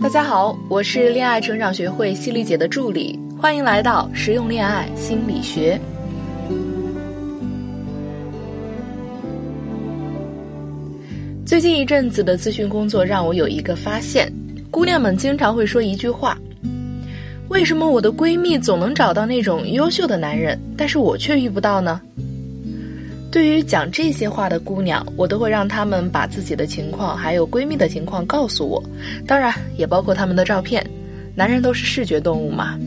[0.00, 5.78] 大家好，我是恋爱成长学会犀利姐的助理，欢迎来到实用恋爱心理学。
[11.44, 14.32] 最近一阵子的咨询工作让我有一个发现，
[14.70, 16.38] 姑娘们经常会说一句话
[17.48, 22.00] ：“为什么我的闺蜜总能找到那种优秀的男人，但是我却遇不到呢？”
[23.30, 28.82] 对于讲这些话的姑娘，我都会让她们把自己的情况还有闺蜜的情况告诉我，
[29.26, 30.84] 当然也包括她们的照片。
[31.34, 32.78] 男人都是视觉动物嘛。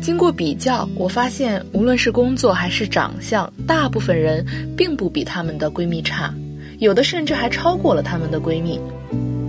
[0.00, 4.44] 经过比较，我发现无论是工作还是长相，大部分人
[4.76, 6.34] 并不比她们的闺蜜差。
[6.78, 8.80] 有的甚至还超过了她们的闺蜜，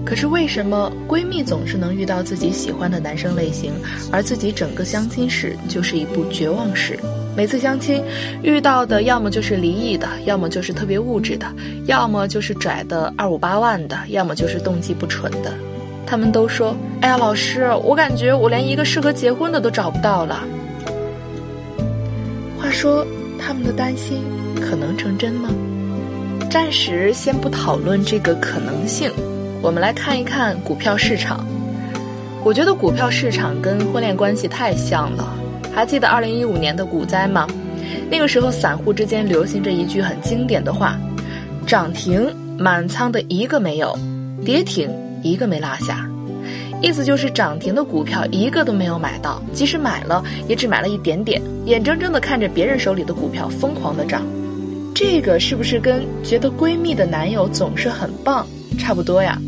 [0.06, 3.72] 可是为什么闺蜜总是能遇到自己喜欢的男生类型，
[4.12, 7.00] 而自己整个相亲史就是一部绝望史？
[7.36, 8.04] 每次相亲
[8.44, 11.48] 遇到的要么就是离异的，要么就是特别物质的，
[11.86, 15.52] 要么就是拽的二五八万的，要么就是动机不纯的。
[16.06, 20.44] 他们都说：“哎呀，老师，我感觉我连一个适合结婚的都找不到了。”
[22.60, 23.06] 话说，
[23.40, 24.24] 他们的担心
[24.62, 25.50] 可能成真吗？
[26.52, 29.12] 暂时先不讨论这个可能性，
[29.60, 31.44] 我们来看一看股票市场。
[32.44, 35.36] 我觉得股票市场跟婚恋关系太像了。
[35.74, 37.48] 还记得二零一五年的股灾吗？
[38.10, 40.98] 那个时候散户之间流行着一句很经典的话
[41.66, 43.98] ：“涨停满仓的一个没有，
[44.46, 44.90] 跌停
[45.24, 46.08] 一个没落下。”
[46.82, 54.22] 意思就是涨停的股票一个都没有买到，即使买了也只买了一点点，眼睁睁的看着别人手里的股票疯狂的涨。
[54.94, 58.46] 这个是不是跟觉得闺蜜的男友总是很棒
[58.78, 59.40] 差不多呀？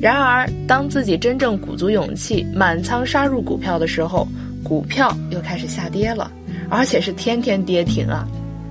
[0.00, 4.28] 然而，当自己真正鼓足勇气满仓杀入股票的时候，
[4.64, 6.32] 股票又开始下跌了，
[6.68, 8.26] 而且是天天跌停啊！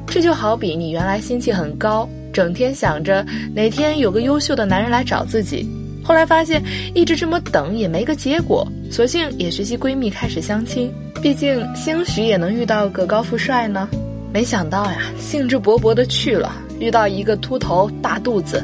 [0.07, 5.65] 这就好比你原来心气很高，整天想着哪天有个优秀的男人来找自己，
[6.03, 6.61] 后来发现
[6.93, 13.87] 一直这么等也没个结果，索性也学习闺蜜开始相亲，毕竟兴许也能遇到个高富帅呢。
[14.33, 18.63] 没想到呀，兴致勃勃的去了，遇到一个秃头大肚子，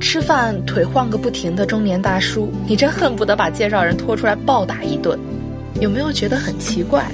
[0.00, 5.18] 吃饭腿晃个不停的中年大叔，你真恨不得把介绍人拖出来暴打一顿。
[5.80, 7.06] 有没有觉得很奇怪？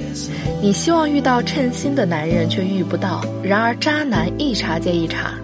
[0.62, 5.34] 你希望遇到称心的男人，却遇不到，然而渣男一茬接一茬。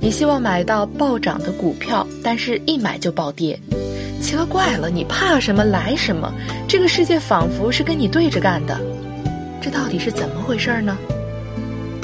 [0.00, 3.58] 你希望买到暴涨的股票，但是一买就暴跌。
[4.20, 6.32] 奇了怪了，你怕什么来什么？
[6.66, 8.80] 这个世界仿佛是跟你对着干的，
[9.62, 10.98] 这到底是怎么回事呢？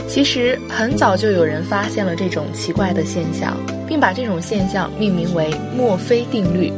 [0.09, 3.57] 其实很早就有人发现了这种奇怪的现象，
[3.89, 6.73] 并把这种现象命名为墨菲定律。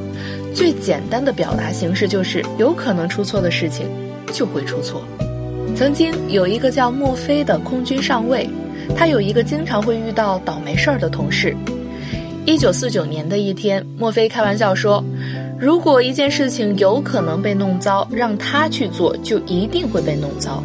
[0.54, 3.88] 最简单的表达形式就是：有可能出错的事情
[4.32, 5.02] 就会出错。
[5.74, 8.48] 曾经有一个叫墨菲的空军上尉，
[8.96, 11.56] 他有一个经常会遇到倒霉事儿的同事。
[12.46, 15.02] 一九四九年的一天，墨菲开玩笑说
[15.58, 20.62] ：“如果一件事情有可能被弄糟，让他去做，就一定会被弄糟。”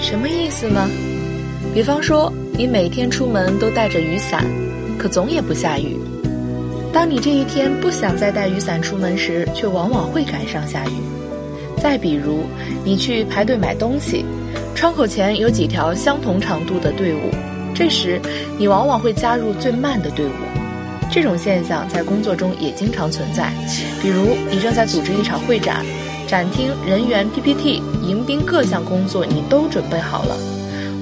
[0.00, 0.88] 什么意思呢？
[1.74, 4.46] 比方说，你每天出门都带着雨伞，
[4.96, 5.96] 可总也不下雨。
[6.92, 10.90] 当你这一天不想再带雨伞出门时，却往往会赶上下雨。
[11.82, 12.44] 再比如，
[12.84, 14.24] 你去排队买东西，
[14.74, 17.30] 窗口前有几条相同长度的队伍，
[17.74, 18.20] 这时
[18.58, 20.30] 你往往会加入最慢的队伍。
[21.10, 23.50] 这种现象在工作中也经常存在。
[24.00, 25.84] 比如，你正在组织一场会展，
[26.28, 30.36] 展厅、人员、PPT、迎宾各项工作你都准备好了。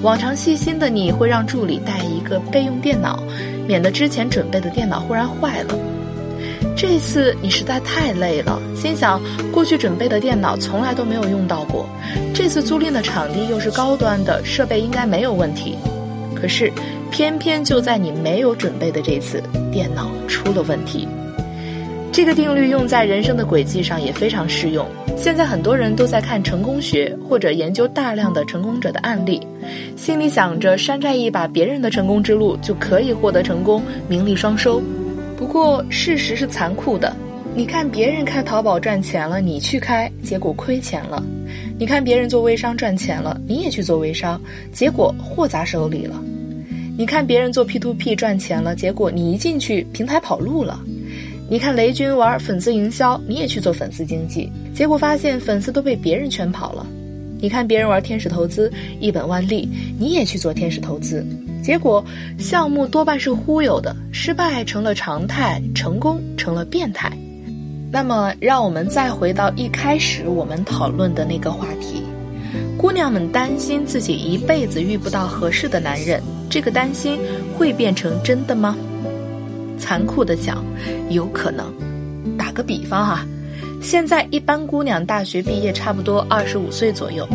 [0.03, 3.23] 往常细心的你会让助理带一个备用电脑，
[3.67, 5.75] 免得之前准备的电脑忽然坏了。
[6.75, 9.21] 这次你实在太累了，心想
[9.53, 11.87] 过去准备的电脑从来都没有用到过，
[12.35, 15.77] 这次租赁的场地又是高端的设备，应该没有问题。
[16.35, 16.73] 可是，
[17.11, 21.07] 偏偏就在你没有准备的这次，电脑出了问题。
[22.13, 24.85] 这个定律用在人生的轨迹上也非常适用。
[25.17, 29.41] 现在很多人都在看成功学，或者研究大量的成功者的案例，
[29.97, 34.83] 心里想着山寨一把别人的成功之路就可以获得成功，名利双收。
[35.37, 37.15] 不过事实是残酷的，
[37.55, 41.23] 你看别人开淘宝赚钱了，你去开，结果亏钱了；
[41.79, 44.41] 你看别人做微商赚钱了，你也去做微商，
[44.73, 46.17] 结果货砸手里了；
[46.99, 50.81] 你看别人做 P to P 赚钱了，结果你一进去平台跑路了。
[51.51, 56.87] 你看雷军玩粉丝营销，你也去做粉丝经济，结果发现粉丝都被别人圈跑了。
[57.41, 59.69] 你看别人玩天使投资，一本万利，
[59.99, 61.27] 你也去做天使投资，
[61.61, 62.05] 结果
[62.39, 67.11] 项目多半是忽悠的，失败成了常态，成功成了变态。
[67.91, 72.05] 那么，让我们再回到一开始我们讨论的那个话题：
[72.79, 77.19] 姑娘们担心自己一辈子遇不到合适的男人，这个担心
[77.59, 78.77] 会变成真的吗？
[79.81, 80.63] 残酷的讲，
[81.09, 81.73] 有可能。
[82.37, 83.27] 打个比方哈，
[83.83, 87.27] 现在一般姑娘大学毕业差不多二十五岁左右，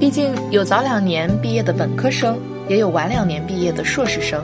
[0.00, 2.36] 毕竟有早两年毕业的本科生，
[2.68, 4.42] 也有晚两年毕业的硕士生。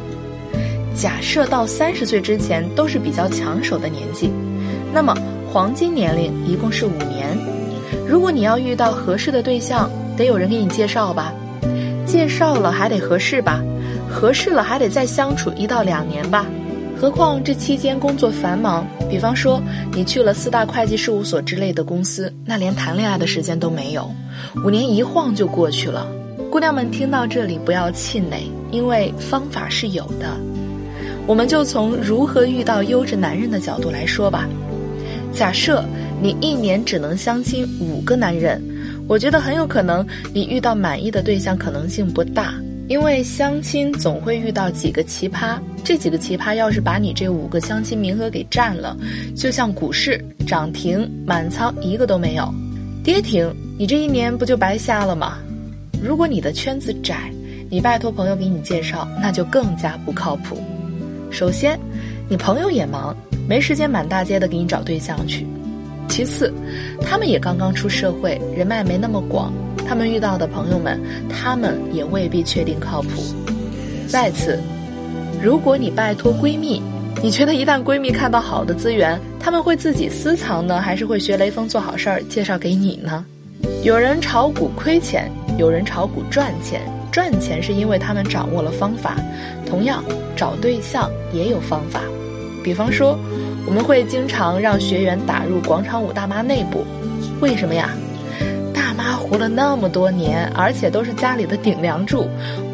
[0.94, 4.30] 假设到三十岁之前都是比较抢手的年纪，
[4.92, 5.14] 那么
[5.50, 7.36] 黄金年龄一共是五年。
[8.06, 11.32] 如果你要遇到合适的对象，得有人给你介绍吧？
[12.04, 13.62] 介绍了还得合适吧？
[14.10, 16.46] 合适了还得再相处一到两年吧？
[17.00, 19.62] 何况这期间工作繁忙，比方说
[19.92, 24.10] 你去了四大会计事务所之类的公司，那连谈恋爱的时间都没有，
[24.64, 26.08] 五年一晃就过去了。
[26.50, 30.36] 姑娘们听到这里不要气馁，因为方法是有的。
[31.24, 34.48] 我们就从如何遇到优质男人的角度来说吧。
[35.32, 35.84] 假设
[36.20, 38.60] 你一年只能相亲五个男人，
[39.06, 40.04] 我觉得很有可能
[40.34, 42.54] 你遇到满意的对象可能性不大。
[42.88, 48.94] 因为相亲总会遇到几个奇葩，这几个奇葩要是把你这五个相亲名额给占了，
[49.34, 52.52] 就像股市涨停满仓一个都没有，
[53.02, 55.38] 跌停你这一年不就白瞎了吗？
[56.02, 57.32] 如果你的圈子窄，
[57.70, 60.58] 你拜托朋友给你介绍，那就更加不靠谱。
[61.30, 61.80] 首先，
[62.28, 63.16] 你朋友也忙，
[63.48, 65.46] 没时间满大街的给你找对象去；
[66.06, 66.52] 其次，
[67.00, 69.50] 他们也刚刚出社会，人脉没那么广。
[69.86, 71.00] 他们遇到的朋友们，
[71.30, 73.22] 他们也未必确定靠谱。
[74.06, 74.60] 再次，
[75.40, 76.82] 如果你拜托闺蜜，
[77.22, 83.24] 你觉得一旦闺蜜看到好的资源，他们会自己私藏呢，还是会学雷锋做好事儿介绍给你呢？
[83.84, 86.80] 有人炒股亏钱，有人炒股赚钱。
[87.10, 89.16] 赚钱是因为他们掌握了方法，
[89.64, 90.04] 同样
[90.36, 92.00] 找对象也有方法。
[92.62, 93.18] 比方说，
[93.64, 96.84] 我们会经常让学员打入广场舞大妈内部，
[97.40, 97.90] 为什么呀？
[99.28, 102.26] 活了那么多年，而且都是家里的顶梁柱，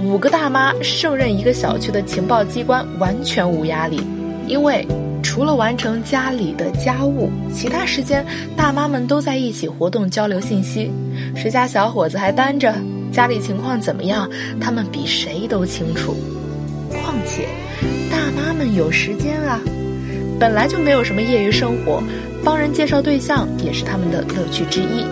[0.03, 4.01] 五个大妈胜任一个小区的情报机关，完全无压力。
[4.47, 4.87] 因为
[5.23, 8.25] 除了完成家里的家务，其他时间
[8.56, 10.91] 大妈们都在一起活动交流信息。
[11.35, 12.75] 谁家小伙子还单着，
[13.11, 14.29] 家里情况怎么样，
[14.61, 16.15] 他们比谁都清楚。
[16.91, 17.49] 况且，
[18.11, 19.61] 大妈们有时间啊，
[20.39, 22.03] 本来就没有什么业余生活，
[22.45, 25.05] 帮人介绍对象也是他们的乐趣之一。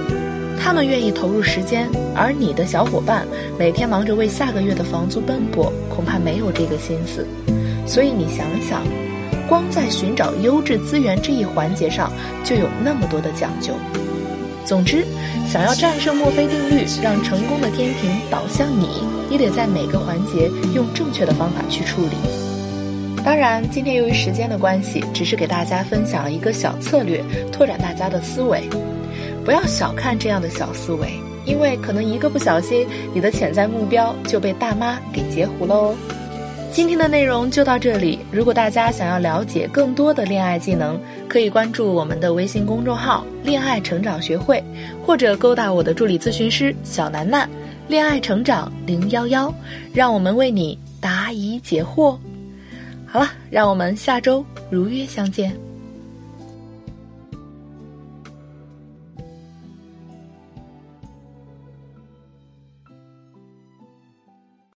[0.65, 3.27] 他们愿意投入时间，而你的小伙伴
[3.59, 7.27] 每天忙着为下个月的房租奔波，恐怕没有这个心思。
[7.85, 8.81] 所以你想想，
[9.49, 12.13] 光在寻找优质资源这一环节上
[12.45, 13.75] 就有那么多的讲究。
[14.65, 15.05] 总之，
[15.49, 22.17] 想要战胜墨菲定律，让成功的天平倒向你，你得在每个环节用正确的方法去处理。
[23.25, 27.21] 当然，今天由于时间的关系，只是给大家分享了一个小策略，
[27.51, 28.63] 拓展大家的思维。
[29.45, 31.09] 不要小看这样的小思维，
[31.45, 35.95] 因为可能一个不小心，你的潜在目标就被大妈给截胡喽。
[36.71, 38.19] 今天的内容就到这里。
[38.31, 40.99] 如果大家想要了解更多的恋爱技能，
[41.29, 44.63] 可以关注我们的微信公众号“恋爱成长学会”，
[45.05, 47.47] 或者勾搭我的助理咨询师小楠楠，
[47.89, 49.53] 恋爱成长零幺幺，
[49.93, 52.17] 让我们为你答疑解惑。
[53.05, 55.55] 好了，让我们下周如约相见。